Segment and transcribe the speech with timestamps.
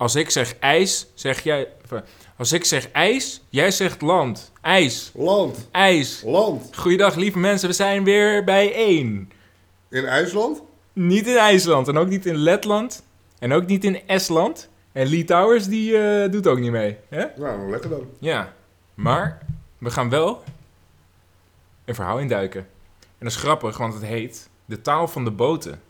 [0.00, 1.68] Als ik zeg ijs, zeg jij...
[2.36, 4.52] Als ik zeg ijs, jij zegt land.
[4.60, 5.68] IJs, Land.
[5.70, 6.22] ijs.
[6.24, 6.76] Land.
[6.76, 9.30] Goeiedag lieve mensen, we zijn weer bij één.
[9.90, 10.62] In IJsland?
[10.92, 13.02] Niet in IJsland en ook niet in Letland.
[13.38, 14.68] En ook niet in Estland.
[14.92, 16.96] En Lee Towers, die eh, doet ook niet mee.
[17.08, 17.24] Hè?
[17.36, 18.06] Nou, lekker dan.
[18.18, 18.52] Ja,
[18.94, 19.38] maar
[19.78, 20.42] we gaan wel
[21.84, 22.60] een verhaal induiken.
[23.00, 25.80] En dat is grappig, want het heet De taal van de boten.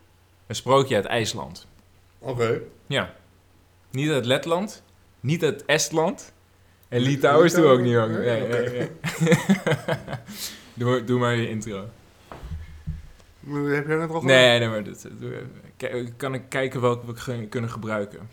[0.47, 1.67] Een sprookje uit IJsland.
[2.19, 2.59] Oké.
[2.87, 3.19] Ja.
[3.91, 4.83] Niet uit Letland,
[5.19, 6.33] niet uit Estland.
[6.87, 7.95] En Towers doen we ook niet.
[7.95, 8.09] Ook.
[8.09, 8.89] Nee, Nee, nee,
[10.73, 11.85] doe, doe maar je intro.
[13.47, 14.25] Heb jij net al gedaan?
[14.25, 15.07] Nee, nee, maar dat,
[16.17, 18.29] kan ik kijken welke we kunnen gebruiken.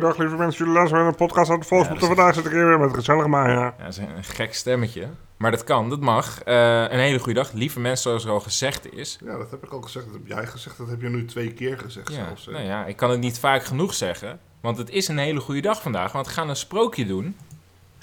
[0.00, 0.58] Dag, lieve mensen.
[0.58, 2.00] Jullie luisteren naar een podcast uit de Volksmond.
[2.00, 3.52] Ja, vandaag zit ik hier weer met gezellig Maya.
[3.60, 5.08] Ja, dat is een, gek stemmetje.
[5.36, 6.42] Maar dat kan, dat mag.
[6.42, 7.52] Eh, een hele goede dag.
[7.52, 9.18] Lieve mensen, zoals er al gezegd is.
[9.24, 10.04] Ja, dat heb ik al gezegd.
[10.04, 10.78] Dat heb jij gezegd.
[10.78, 12.46] Dat heb je nu twee keer gezegd Ja, zelfs.
[12.46, 12.52] hè?
[12.52, 14.40] nou ja, ik kan het niet vaak genoeg zeggen.
[14.60, 16.12] Want het is een hele goede dag vandaag.
[16.12, 17.36] Want we gaan een sprookje doen.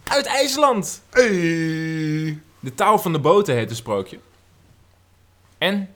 [0.03, 1.01] Uit IJsland!
[1.09, 2.39] Hey.
[2.59, 4.19] De taal van de boten heet het sprookje.
[5.57, 5.89] En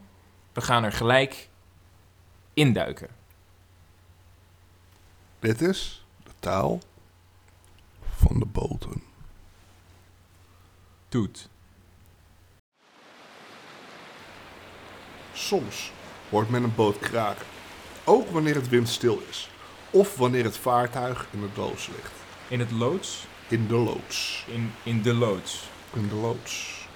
[0.54, 1.48] we gaan er gelijk
[2.54, 3.08] induiken.
[5.42, 6.80] Dit is de taal
[8.16, 9.04] van de boten.
[11.10, 11.50] Toet.
[15.34, 15.92] Soms
[16.30, 17.46] hoort men een boot kraken.
[18.04, 19.50] Ook wanneer het windstil is.
[19.92, 22.14] Of wanneer het vaartuig in de loods ligt.
[22.48, 23.28] In het loods.
[23.48, 24.46] In de loods.
[24.48, 25.70] In, in de loods.
[25.94, 26.88] In de loods.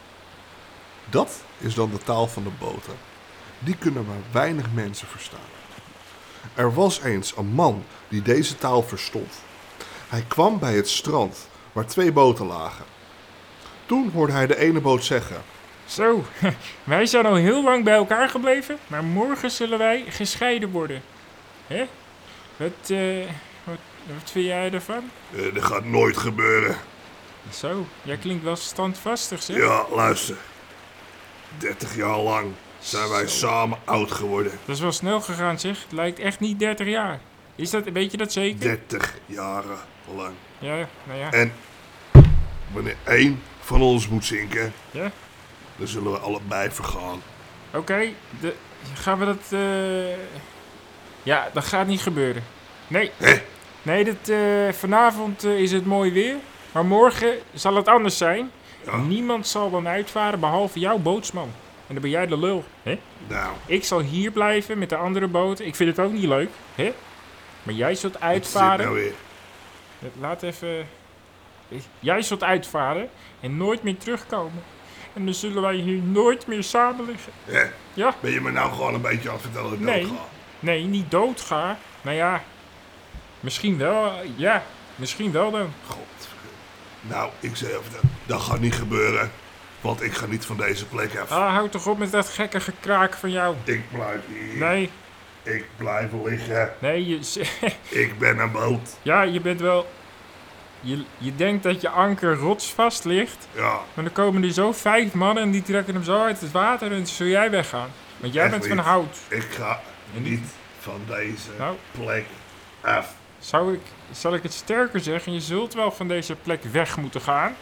[1.09, 2.95] Dat is dan de taal van de boten.
[3.59, 5.64] Die kunnen maar weinig mensen verstaan.
[6.53, 9.33] Er was eens een man die deze taal verstond.
[10.09, 12.85] Hij kwam bij het strand waar twee boten lagen.
[13.85, 15.43] Toen hoorde hij de ene boot zeggen:
[15.85, 16.23] Zo,
[16.83, 21.01] wij zijn al heel lang bij elkaar gebleven, maar morgen zullen wij gescheiden worden.
[21.67, 21.85] Hè?
[22.57, 23.25] Wat, eh,
[23.63, 25.09] wat, wat vind jij ervan?
[25.35, 26.75] "Eh, Dat gaat nooit gebeuren.
[27.53, 29.57] Zo, jij klinkt wel standvastig, zeg.
[29.57, 30.35] Ja, luister.
[31.57, 32.51] 30 jaar lang
[32.85, 34.51] zijn wij samen oud geworden.
[34.65, 35.81] Dat is wel snel gegaan, zeg.
[35.83, 37.19] Het lijkt echt niet 30 jaar.
[37.55, 38.59] Is dat, weet je dat zeker?
[38.59, 39.77] 30 jaren
[40.15, 40.33] lang.
[40.59, 41.31] Ja, nou ja.
[41.31, 41.53] En
[42.73, 45.11] wanneer één van ons moet zinken, Ja?
[45.77, 47.21] dan zullen we allebei vergaan.
[47.73, 48.07] Oké,
[48.39, 48.55] de-
[48.93, 49.41] gaan we dat...
[49.49, 50.17] eh,
[51.23, 52.43] Ja, dat gaat niet gebeuren.
[52.87, 53.11] Nee.
[53.17, 53.41] Hè?
[53.81, 56.35] Nee, dat, eh, vanavond eh, is het mooi weer.
[56.71, 58.51] Maar morgen zal het anders zijn.
[58.85, 58.97] Ja.
[58.97, 61.51] Niemand zal dan uitvaren behalve jouw bootsman.
[61.87, 62.63] En dan ben jij de lul.
[62.83, 62.99] Hè?
[63.27, 65.65] Nou, Ik zal hier blijven met de andere boten.
[65.65, 66.49] Ik vind het ook niet leuk.
[66.75, 66.93] Hè?
[67.63, 68.85] Maar jij zult uitvaren.
[68.85, 69.13] nou weer?
[70.19, 70.87] Laat even.
[71.99, 73.09] Jij zult uitvaren
[73.39, 74.63] en nooit meer terugkomen.
[75.13, 77.31] En dan zullen wij hier nooit meer samen liggen.
[77.93, 78.15] Ja?
[78.19, 80.01] Ben je me nou gewoon een beetje aan het vertellen dat ik Nee.
[80.01, 80.23] doodga?
[80.59, 81.77] Nee, niet doodgaan.
[82.01, 82.43] Nou ja,
[83.39, 84.11] misschien wel.
[84.35, 84.63] Ja,
[84.95, 85.73] misschien wel dan.
[85.87, 86.27] God.
[87.01, 89.31] Nou, ik zeg even, dat, dat gaat niet gebeuren.
[89.85, 91.31] Want ik ga niet van deze plek af.
[91.31, 93.55] Ah, houd toch op met dat gekke gekraak van jou.
[93.63, 94.57] Ik blijf hier.
[94.57, 94.89] Nee,
[95.43, 96.73] Ik blijf liggen.
[96.79, 97.19] nee, je,
[98.03, 98.97] Ik ben een boot.
[99.01, 99.87] ja, je bent wel.
[100.81, 103.47] Je, je denkt dat je anker rotsvast ligt.
[103.51, 106.51] Ja, Maar dan komen er zo vijf mannen en die trekken hem zo uit het
[106.51, 107.89] water en dan zul jij weggaan.
[108.17, 108.85] Want jij Echt bent van niet.
[108.85, 109.17] hout.
[109.27, 109.81] ik ga
[110.15, 111.75] En niet- niet van deze Nou.
[111.91, 112.25] plek
[112.81, 113.13] af.
[113.39, 113.81] Zou ik,
[114.11, 117.55] zal ik het sterker zeggen, je zult wel van deze plek weg moeten gaan.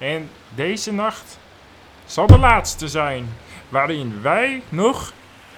[0.00, 1.38] En deze nacht
[2.04, 3.36] zal de laatste zijn
[3.68, 5.12] waarin wij nog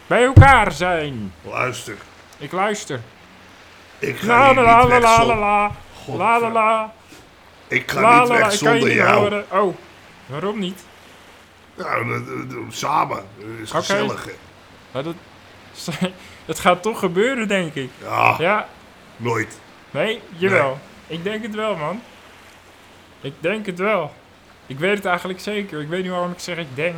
[0.07, 1.33] bij elkaar zijn.
[1.43, 1.97] Luister,
[2.39, 3.01] Ik luister.
[3.99, 5.71] ik ga La hier la la niet la weg la la la.
[6.17, 6.93] La la la.
[7.69, 9.15] Ik ga La niet la weg zonder jou.
[9.23, 9.45] horen.
[9.51, 9.77] Oh,
[10.27, 10.85] waarom niet?
[11.75, 12.23] Nou,
[12.71, 13.25] samen.
[13.39, 14.29] Dat is gezellig.
[14.93, 15.15] Maar dat,
[16.47, 17.91] het gaat toch gebeuren, denk ik.
[18.03, 18.69] Ja, Ja,
[19.17, 19.59] nooit.
[19.91, 20.79] nee, jawel.
[21.07, 22.03] Ik denk het wel, man.
[23.21, 24.13] Ik denk het wel.
[24.73, 25.81] Ik weet het eigenlijk zeker.
[25.81, 26.97] Ik weet niet waarom ik zeg ik denk.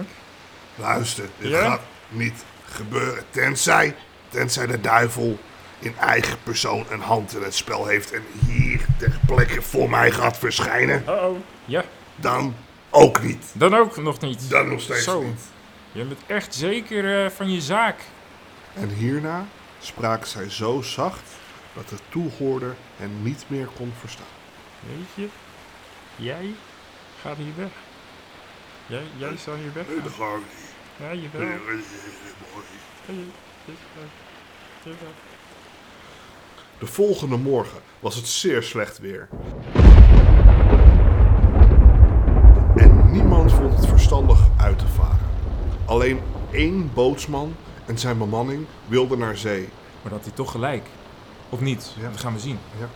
[0.74, 1.60] Luister, dit Ja?
[1.70, 3.24] gaat niet gebeuren.
[3.30, 3.94] Tenzij,
[4.28, 5.38] tenzij de duivel
[5.78, 10.10] in eigen persoon een hand in het spel heeft en hier ter plekke voor mij
[10.10, 11.02] gaat verschijnen.
[11.08, 11.84] Oh, ja.
[12.16, 12.54] Dan
[12.90, 13.44] ook niet.
[13.52, 14.50] Dan ook nog niet.
[14.50, 15.22] Dan nog steeds Zo.
[15.22, 15.40] niet.
[15.92, 17.96] Je bent echt zeker eh, van je zaak.
[18.74, 19.46] En hierna
[19.80, 21.22] spraken zij zo zacht
[21.72, 24.26] dat de toehoorder hen niet meer kon verstaan.
[24.80, 25.28] Weet je,
[26.16, 26.54] jij
[27.24, 27.70] Gaat hier weg?
[28.86, 29.88] Jij, jij hier weg?
[29.88, 30.74] Nee, dat ga ik niet.
[30.96, 31.48] Ja, jawel.
[33.06, 33.26] Nee,
[34.82, 34.96] dat.
[36.78, 39.28] De volgende morgen was het zeer slecht weer.
[42.76, 45.28] En niemand vond het verstandig uit te varen.
[45.84, 46.20] Alleen
[46.52, 47.56] één bootsman
[47.86, 49.60] en zijn bemanning wilden naar zee.
[50.02, 50.86] Maar dat had hij toch gelijk.
[51.48, 51.94] Of niet?
[51.98, 52.10] Ja.
[52.10, 52.58] Dat gaan we zien.
[52.78, 52.88] Ja.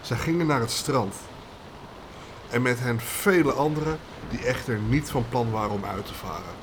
[0.00, 1.14] Zij gingen naar het strand
[2.54, 3.98] en met hen vele anderen
[4.30, 6.54] die echter niet van plan waren om uit te varen.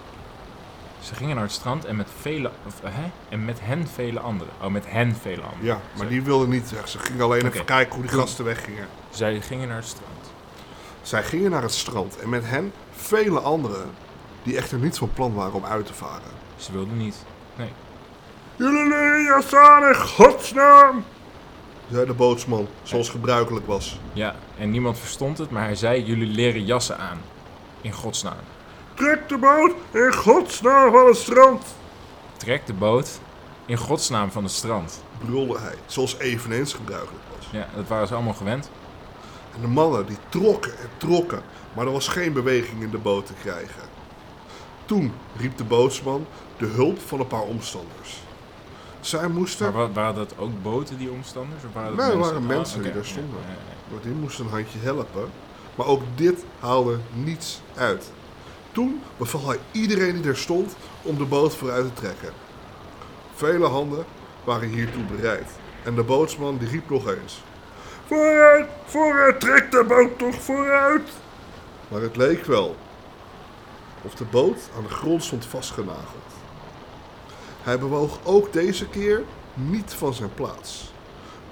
[1.00, 3.12] Ze gingen naar het strand en met, vele, of, eh, hè?
[3.30, 4.54] en met hen vele anderen.
[4.62, 5.66] Oh, met hen vele anderen.
[5.66, 6.88] Ja, maar die wilden niet weg.
[6.88, 8.88] Ze gingen alleen even kijken hoe die gasten weggingen.
[9.10, 10.32] Zij gingen naar het strand.
[11.02, 13.92] Zij gingen naar het strand en met hen vele anderen
[14.44, 16.32] die echter niet van plan waren om uit te varen.
[16.56, 17.16] Ze wilden niet.
[17.56, 17.72] Nee.
[18.56, 21.04] Jullie aan in godsnaam!
[21.92, 24.00] Zei de bootsman, zoals gebruikelijk was.
[24.14, 27.18] Ja, en niemand verstond het, maar hij zei: Jullie leren jassen aan.
[27.82, 28.38] In godsnaam.
[28.94, 31.64] Trek de boot in godsnaam van het strand!
[32.38, 33.20] Trek de boot
[33.66, 35.04] in godsnaam van het strand.
[35.26, 37.48] brulde hij, zoals eveneens gebruikelijk was.
[37.52, 38.72] Ja, dat waren ze allemaal gewend.
[39.56, 41.42] En de mannen die trokken en trokken,
[41.74, 43.84] maar er was geen beweging in de boot te krijgen.
[44.86, 46.26] Toen riep de bootsman
[46.58, 48.21] de hulp van een paar omstanders.
[49.02, 51.64] Zij moesten, Maar wa- waren dat ook boten, die omstanders?
[51.64, 52.34] Of waren dat Nee, mensen?
[52.34, 53.40] waren Oh, mensen die oké, daar stonden.
[53.90, 55.30] ja, die moesten een handje helpen,
[55.76, 58.12] maar ook dit haalde niets uit.
[58.72, 62.34] Toen beval hij iedereen die er stond om de boot vooruit te trekken.
[63.34, 64.06] Vele handen
[64.44, 65.50] waren hiertoe bereid
[65.84, 67.44] en de bootsman die riep nog eens.
[68.08, 71.10] Vooruit, vooruit, trek de boot toch vooruit!
[71.88, 72.76] Maar het leek wel
[74.02, 76.30] of de boot aan de grond stond vastgenageld.
[77.64, 79.24] Hij bewoog ook deze keer
[79.54, 80.94] niet van zijn plaats.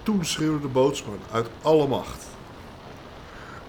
[0.04, 2.28] Toen schreeuwde de bootsman uit alle macht.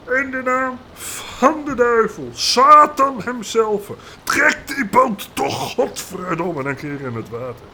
[0.07, 3.91] In de naam van de duivel, Satan hemzelf,
[4.23, 7.67] trek die boot toch godverdomme een keer in het water.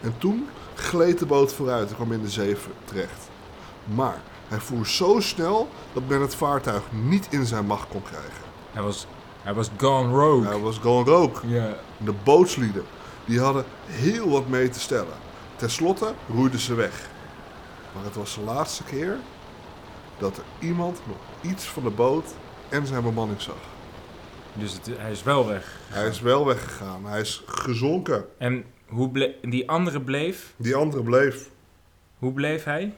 [0.00, 3.28] En toen gleed de boot vooruit en kwam in de zee terecht.
[3.84, 8.44] Maar hij voer zo snel dat men het vaartuig niet in zijn macht kon krijgen.
[8.72, 9.06] Hij was,
[9.42, 10.46] hij was gone rogue.
[10.46, 11.42] Hij was gewoon rook.
[11.46, 11.76] Ja.
[11.96, 12.84] De bootslieden
[13.30, 15.14] die hadden heel wat mee te stellen.
[15.56, 17.08] Ten slotte roeiden ze weg.
[17.94, 19.16] Maar het was de laatste keer
[20.18, 21.16] dat er iemand nog
[21.52, 22.34] iets van de boot
[22.68, 23.56] en zijn bemanning zag.
[24.52, 25.78] Dus het, hij is wel weg.
[25.88, 27.04] Hij is wel weggegaan.
[27.06, 28.24] Hij is gezonken.
[28.38, 30.54] En hoe ble- die andere bleef?
[30.56, 31.48] Die andere bleef,
[32.18, 32.94] Hoe bleef hij?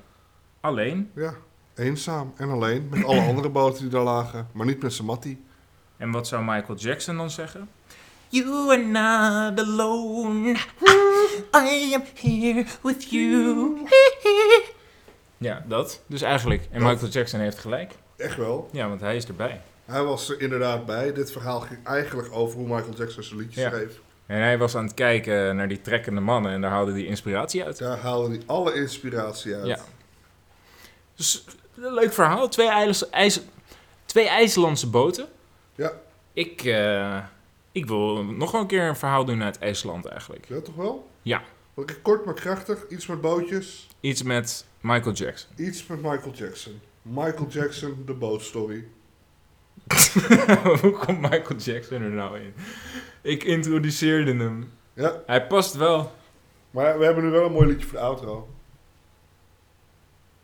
[0.60, 1.10] Alleen.
[1.14, 1.34] ja,
[1.74, 4.48] eenzaam en alleen met alle andere boten die daar lagen.
[4.52, 5.44] Maar niet met zijn mattie.
[5.96, 7.68] En wat zou Michael Jackson dan zeggen?
[8.32, 10.56] You are not alone.
[11.54, 13.76] I am here with you.
[15.38, 16.02] Ja, dat.
[16.06, 16.66] Dus eigenlijk.
[16.70, 16.82] En.
[16.82, 17.92] Michael Jackson heeft gelijk.
[18.16, 18.68] Echt wel.
[18.72, 19.60] Ja, want hij is erbij.
[19.84, 21.12] Hij was er inderdaad bij.
[21.12, 23.70] Dit verhaal ging eigenlijk over hoe Michael Jackson zijn liedjes Ja.
[23.70, 24.00] schreef.
[24.26, 27.64] En hij was aan het kijken naar die trekkende mannen en daar haalde hij inspiratie
[27.64, 27.78] uit.
[27.78, 29.66] Daar haalde hij alle inspiratie uit.
[29.66, 29.78] Ja.
[31.16, 31.44] Dus
[31.76, 32.48] een leuk verhaal.
[32.48, 33.40] Twee, IJs, IJs,
[34.04, 35.26] twee IJslandse boten.
[35.74, 35.92] Ja.
[36.32, 37.18] Ik, eh,
[37.72, 40.48] ik wil nog wel een keer een verhaal doen uit IJsland eigenlijk.
[40.48, 41.08] Ja, toch wel?
[41.22, 41.42] Ja.
[42.02, 42.88] Kort maar krachtig.
[42.88, 43.88] Iets met bootjes.
[44.00, 45.50] Iets met Michael Jackson.
[45.56, 46.80] Iets met Michael Jackson.
[47.02, 48.84] Michael Jackson, de bootstory.
[50.80, 52.54] Hoe komt Michael Jackson er nou in?
[53.20, 54.70] Ik introduceerde hem.
[54.94, 56.12] Ja, Hij past wel
[56.70, 58.48] maar we hebben nu wel een mooi liedje voor de outro.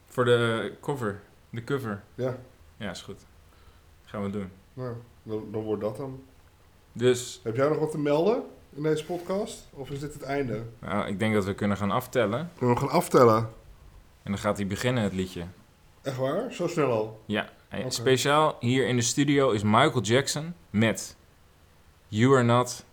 [0.08, 1.20] voor de cover.
[1.50, 2.02] De cover.
[2.14, 2.38] Ja,
[2.76, 3.20] Ja, is goed.
[4.04, 4.50] Gaan we doen.
[4.74, 6.22] nou, dan, dan wordt dat dan.
[6.98, 8.42] Dus Heb jij nog wat te melden
[8.74, 9.68] in deze podcast?
[9.74, 10.62] Of is dit het einde?
[10.80, 12.50] nou, ik denk dat we kunnen gaan aftellen.
[12.58, 13.36] Kunnen we gaan aftellen?
[14.22, 15.44] En dan gaat hij beginnen, het liedje.
[16.02, 16.52] Echt waar?
[16.52, 17.20] Zo snel al?
[17.26, 17.90] Ja, en Oké.
[17.90, 21.16] speciaal hier in de studio is Michael Jackson met
[22.08, 22.84] You Are Not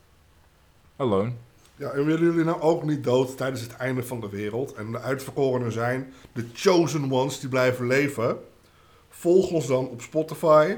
[0.96, 1.32] Alone.
[1.76, 4.74] Ja, en willen jullie nou ook niet dood tijdens het einde van de wereld?
[4.74, 8.38] En de uitverkorenen zijn de chosen ones die blijven leven.
[9.10, 10.78] Volg ons dan op Spotify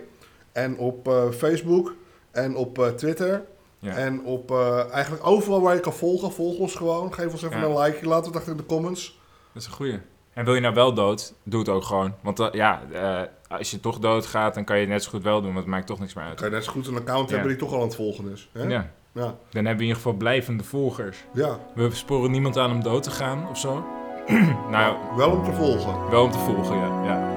[0.51, 1.95] en op eh, Facebook
[2.37, 3.43] en op eh, Twitter.
[3.79, 3.95] Ja.
[3.95, 7.13] En op eh, eigenlijk overal waar je kan volgen, volg ons gewoon.
[7.13, 7.65] Geef ons even Ja.
[7.65, 8.07] een like.
[8.07, 9.19] Laat het achter in de comments.
[9.53, 9.99] Dat is een goeie.
[10.33, 12.13] En wil je nou wel dood, doe het ook gewoon.
[12.21, 13.21] Want dat- ja, eh,
[13.57, 15.57] als je toch dood gaat, dan kan je het net zo goed wel doen, want
[15.65, 16.35] het maakt toch niks meer uit.
[16.35, 17.35] kan je net zo goed een account Ja.
[17.35, 18.49] hebben die toch al aan het volgen is.
[18.53, 18.61] Hè?
[18.63, 19.21] Ja, Ja.
[19.21, 21.17] dan hebben we in ieder geval blijvende volgers.
[21.33, 23.85] ja, We sporen niemand aan om dood te gaan of zo.
[24.71, 26.09] nou, wel om te volgen.
[26.09, 27.03] wel om te volgen, ja.
[27.03, 27.35] ja.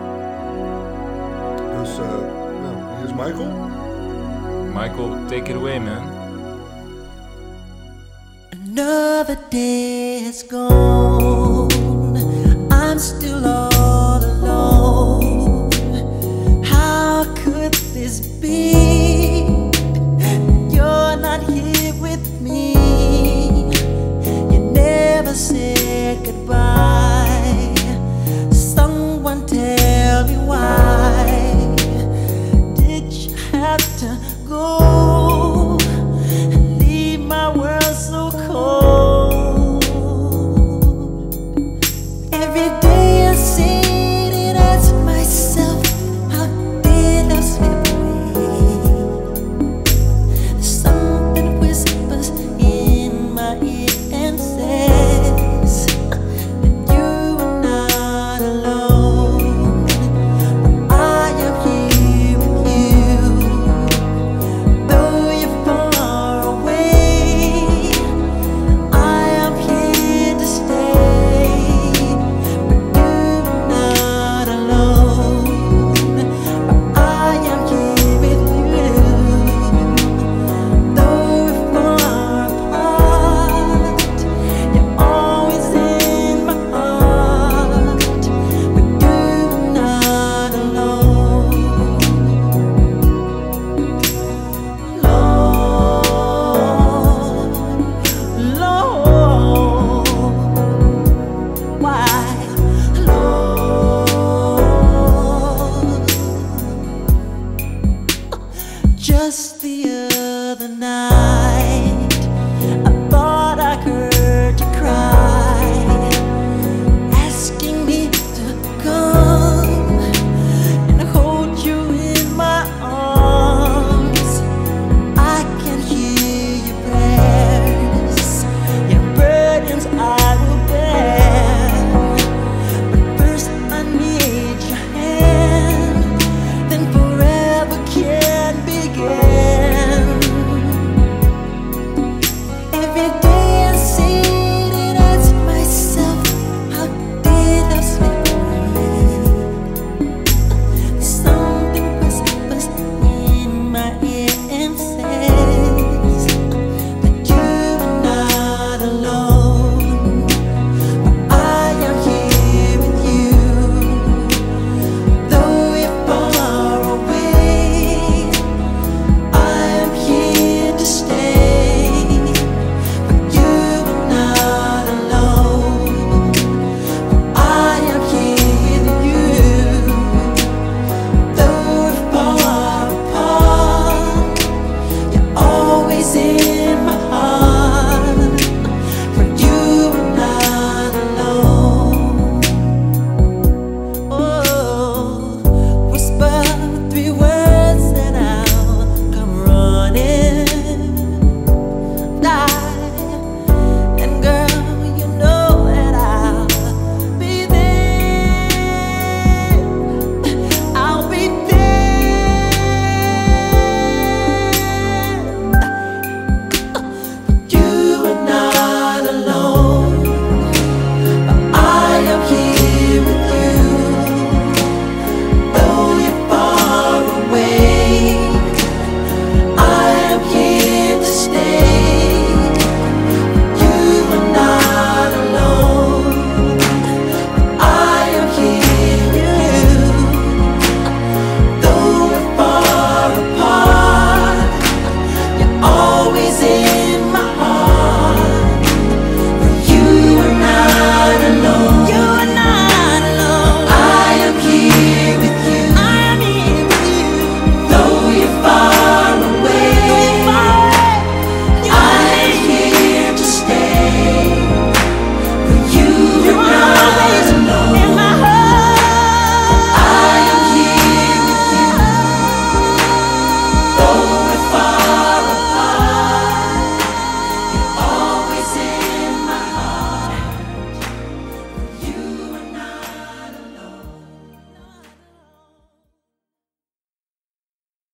[1.81, 2.09] Dus eh,
[2.63, 3.70] nou, hier is Michael.
[4.73, 6.03] Michael, take it away, man.
[8.53, 12.17] Another day has gone.
[12.71, 15.71] I'm still all alone.
[16.65, 18.40] How could this be?